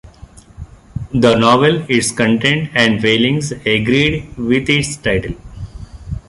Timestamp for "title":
4.97-5.35